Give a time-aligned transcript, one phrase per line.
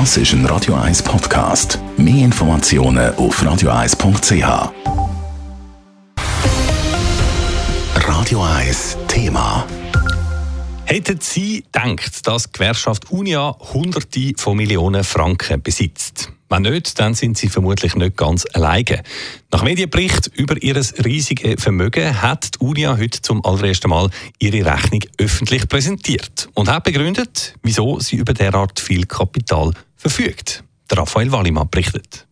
[0.00, 1.78] Das ist ein Radio 1 Podcast.
[1.96, 4.72] Mehr Informationen auf radio1.ch.
[7.94, 9.64] Radio 1 Thema.
[10.84, 16.32] Hätten Sie gedacht, dass die Gewerkschaft Unia Hunderte von Millionen Franken besitzt?
[16.54, 19.02] Wenn nicht, dann sind sie vermutlich nicht ganz alleine.
[19.50, 25.00] Nach Medienbericht über ihr riesiges Vermögen hat die Unia heute zum allerersten Mal ihre Rechnung
[25.18, 30.62] öffentlich präsentiert und hat begründet, wieso sie über derart viel Kapital verfügt.
[30.92, 32.24] Raphael Wallimann berichtet.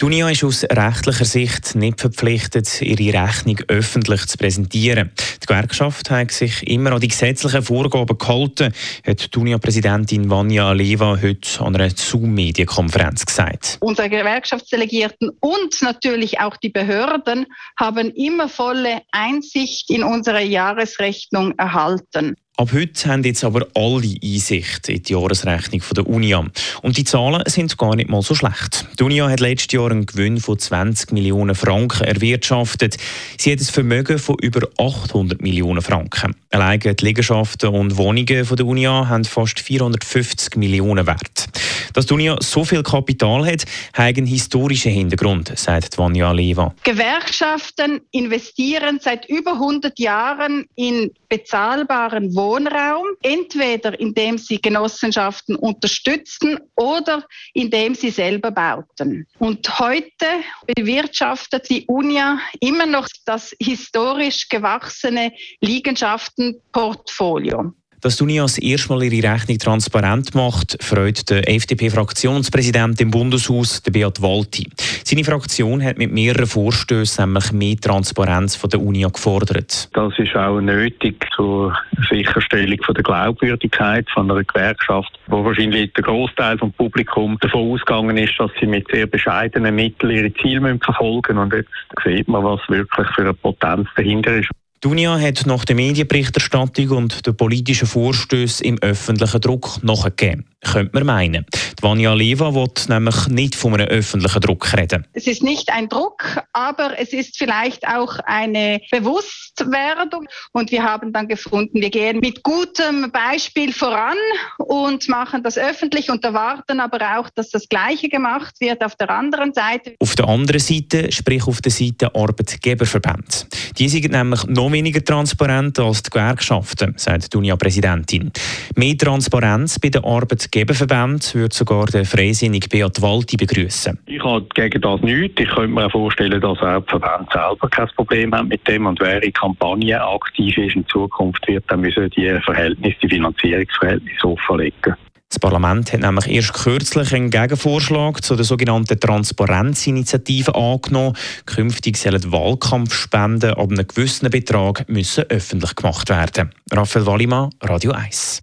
[0.00, 5.12] Die Unia ist aus rechtlicher Sicht nicht verpflichtet, ihre Rechnung öffentlich zu präsentieren.
[5.40, 8.74] Die Gewerkschaft hat sich immer an die gesetzlichen Vorgaben gehalten,
[9.06, 13.76] hat die Unia-Präsidentin Vanja Leva heute an einer Zoom-Medienkonferenz gesagt.
[13.80, 17.46] Unsere Gewerkschaftsdelegierten und natürlich auch die Behörden
[17.78, 22.34] haben immer volle Einsicht in unsere Jahresrechnung erhalten.
[22.56, 26.46] Ab heute haben jetzt aber alle Einsicht in die Jahresrechnung der Unia.
[26.82, 28.86] Und die Zahlen sind gar nicht mal so schlecht.
[28.96, 32.96] Die Unia hat letztes Jahr einen Gewinn von 20 Millionen Franken erwirtschaftet.
[33.38, 36.36] Sie hat ein Vermögen von über 800 Millionen Franken.
[36.52, 41.48] Alleine die Liegenschaften und Wohnungen der Unia haben fast 450 Millionen Wert.
[41.94, 46.74] Dass die Unia so viel Kapital hat, hat einen historischen Hintergrund, sagt Vanja Leva.
[46.82, 57.24] Gewerkschaften investieren seit über 100 Jahren in bezahlbaren Wohnraum, entweder indem sie Genossenschaften unterstützten oder
[57.52, 59.28] indem sie selber bauten.
[59.38, 60.26] Und heute
[60.74, 67.72] bewirtschaftet die UNIA immer noch das historisch gewachsene Liegenschaftenportfolio.
[68.04, 68.60] Dass die Uni als
[68.90, 74.68] Mal ihre Rechnung transparent macht, freut der FDP-Fraktionspräsident im Bundeshaus, der Beat Walti.
[75.02, 79.88] Seine Fraktion hat mit mehreren Vorstößen nämlich mehr Transparenz von der Uni gefordert.
[79.94, 81.74] Das ist auch nötig zur
[82.10, 88.18] Sicherstellung von der Glaubwürdigkeit von einer Gewerkschaft, wo wahrscheinlich der Großteil vom Publikum davon ausgegangen
[88.18, 91.38] ist, dass sie mit sehr bescheidenen Mitteln ihre Ziele verfolgen müssen.
[91.38, 91.70] Und jetzt
[92.04, 94.50] sieht man, was wirklich für eine Potenz dahinter ist.
[94.84, 100.90] Die Unia hat nach der Medienberichterstattung und den politischen Vorstößen im öffentlichen Druck nachgegeben könnte
[100.92, 101.46] man meinen.
[101.80, 105.06] Vanja Leva will nämlich nicht von einem öffentlichen Druck reden.
[105.12, 110.26] Es ist nicht ein Druck, aber es ist vielleicht auch eine Bewusstwerdung.
[110.52, 114.16] Und wir haben dann gefunden, wir gehen mit gutem Beispiel voran
[114.58, 119.10] und machen das öffentlich und erwarten aber auch, dass das Gleiche gemacht wird auf der
[119.10, 119.94] anderen Seite.
[120.00, 123.46] Auf der anderen Seite, sprich auf der Seite Arbeitgeberverband.
[123.78, 128.32] Die sind nämlich noch weniger transparent als die Gewerkschaften, sagt die Unia-Präsidentin.
[128.74, 133.98] Mehr Transparenz bei den Arbeitgebern Geberverband würde sogar der freisinnige Beat Walti begrüßen.
[134.06, 135.40] Ich habe gegen das nichts.
[135.40, 138.86] Ich könnte mir vorstellen, dass auch die Verband selber kein Problem hat mit dem.
[138.86, 144.26] Und wer in Kampagne aktiv ist in Zukunft, wird dann müssen die Verhältnisse, die Finanzierungsverhältnisse
[144.26, 144.94] offenlegen.
[145.30, 151.16] Das Parlament hat nämlich erst kürzlich einen Gegenvorschlag zu der sogenannten Transparenzinitiative angenommen.
[151.44, 156.52] Künftig sollen Wahlkampfspenden ab einem gewissen Betrag müssen öffentlich gemacht werden.
[156.70, 158.42] Raphael Wallimann, Radio 1.